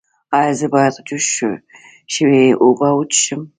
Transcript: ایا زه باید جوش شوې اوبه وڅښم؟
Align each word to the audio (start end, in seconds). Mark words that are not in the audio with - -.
ایا 0.37 0.53
زه 0.59 0.67
باید 0.73 0.93
جوش 1.07 1.25
شوې 2.15 2.43
اوبه 2.63 2.89
وڅښم؟ 2.93 3.41